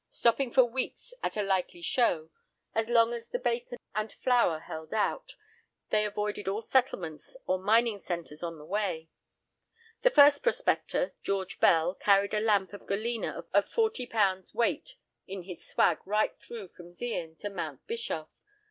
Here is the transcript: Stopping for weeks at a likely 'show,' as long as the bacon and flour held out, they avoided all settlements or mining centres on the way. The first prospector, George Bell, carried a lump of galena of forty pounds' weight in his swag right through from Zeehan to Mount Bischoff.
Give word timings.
Stopping 0.09 0.49
for 0.51 0.63
weeks 0.65 1.13
at 1.21 1.37
a 1.37 1.43
likely 1.43 1.83
'show,' 1.83 2.31
as 2.73 2.87
long 2.87 3.13
as 3.13 3.27
the 3.27 3.37
bacon 3.37 3.77
and 3.93 4.11
flour 4.11 4.57
held 4.57 4.95
out, 4.95 5.35
they 5.91 6.05
avoided 6.07 6.47
all 6.47 6.63
settlements 6.63 7.37
or 7.45 7.59
mining 7.59 7.99
centres 7.99 8.41
on 8.41 8.57
the 8.57 8.65
way. 8.65 9.09
The 10.01 10.09
first 10.09 10.41
prospector, 10.41 11.13
George 11.21 11.59
Bell, 11.59 11.93
carried 11.93 12.33
a 12.33 12.39
lump 12.39 12.73
of 12.73 12.87
galena 12.87 13.45
of 13.53 13.69
forty 13.69 14.07
pounds' 14.07 14.55
weight 14.55 14.95
in 15.27 15.43
his 15.43 15.67
swag 15.67 15.99
right 16.07 16.35
through 16.35 16.69
from 16.69 16.91
Zeehan 16.91 17.35
to 17.35 17.51
Mount 17.51 17.85
Bischoff. 17.85 18.29